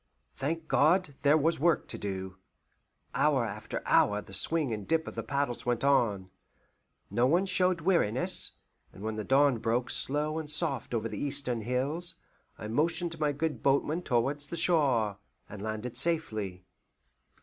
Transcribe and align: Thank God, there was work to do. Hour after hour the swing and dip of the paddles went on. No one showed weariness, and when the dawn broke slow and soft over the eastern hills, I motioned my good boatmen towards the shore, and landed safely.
Thank 0.35 0.67
God, 0.67 1.13
there 1.21 1.37
was 1.37 1.59
work 1.59 1.87
to 1.89 1.97
do. 1.99 2.37
Hour 3.13 3.45
after 3.45 3.83
hour 3.85 4.19
the 4.19 4.33
swing 4.33 4.73
and 4.73 4.87
dip 4.87 5.07
of 5.07 5.13
the 5.13 5.21
paddles 5.21 5.63
went 5.63 5.83
on. 5.83 6.31
No 7.11 7.27
one 7.27 7.45
showed 7.45 7.81
weariness, 7.81 8.53
and 8.91 9.03
when 9.03 9.15
the 9.15 9.23
dawn 9.23 9.59
broke 9.59 9.91
slow 9.91 10.39
and 10.39 10.49
soft 10.49 10.95
over 10.95 11.07
the 11.07 11.23
eastern 11.23 11.61
hills, 11.61 12.15
I 12.57 12.67
motioned 12.67 13.19
my 13.19 13.31
good 13.31 13.61
boatmen 13.61 14.01
towards 14.01 14.47
the 14.47 14.57
shore, 14.57 15.19
and 15.47 15.61
landed 15.61 15.95
safely. 15.95 16.65